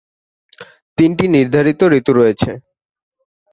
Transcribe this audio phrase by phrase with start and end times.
[0.97, 2.51] তিনটি নির্ধারিত ঋতু রয়েছে।